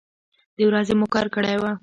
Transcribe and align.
د 0.57 0.59
ورځې 0.69 0.93
مو 0.99 1.07
کار 1.13 1.27
کړی 1.35 1.55
و. 1.61 1.63